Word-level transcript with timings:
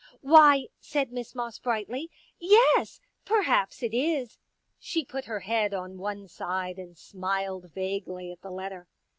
"Why," 0.21 0.65
said 0.79 1.11
Miss 1.11 1.35
Moss 1.35 1.59
brightly," 1.59 2.09
yes, 2.39 2.99
perhaps 3.23 3.83
it 3.83 3.93
is." 3.93 4.39
She 4.79 5.05
put 5.05 5.25
her 5.25 5.41
head 5.41 5.75
on 5.75 5.99
one 5.99 6.27
side 6.27 6.79
and 6.79 6.97
smiled 6.97 7.71
vaguely 7.71 8.31
at 8.31 8.41
the 8.41 8.49
letter. 8.49 8.87